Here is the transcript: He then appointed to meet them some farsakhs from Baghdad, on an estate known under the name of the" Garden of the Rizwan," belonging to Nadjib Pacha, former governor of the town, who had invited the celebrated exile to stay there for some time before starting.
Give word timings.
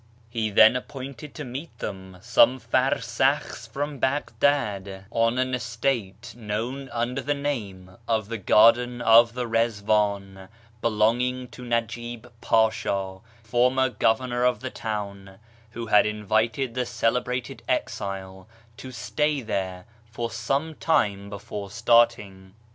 He 0.31 0.49
then 0.49 0.75
appointed 0.75 1.35
to 1.35 1.43
meet 1.45 1.77
them 1.77 2.17
some 2.21 2.57
farsakhs 2.59 3.67
from 3.67 3.99
Baghdad, 3.99 5.05
on 5.11 5.37
an 5.37 5.53
estate 5.53 6.33
known 6.35 6.89
under 6.91 7.21
the 7.21 7.35
name 7.35 7.95
of 8.07 8.27
the" 8.27 8.37
Garden 8.39 8.99
of 8.99 9.35
the 9.35 9.45
Rizwan," 9.45 10.49
belonging 10.81 11.49
to 11.49 11.61
Nadjib 11.61 12.31
Pacha, 12.41 13.19
former 13.43 13.89
governor 13.89 14.43
of 14.43 14.61
the 14.61 14.71
town, 14.71 15.37
who 15.69 15.85
had 15.85 16.07
invited 16.07 16.73
the 16.73 16.87
celebrated 16.87 17.61
exile 17.69 18.47
to 18.77 18.91
stay 18.91 19.41
there 19.41 19.85
for 20.09 20.31
some 20.31 20.73
time 20.73 21.29
before 21.29 21.69
starting. 21.69 22.55